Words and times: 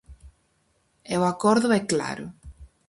E 1.13 1.15
o 1.21 1.29
acordo 1.33 1.67
é 1.79 1.81
claro. 1.91 2.25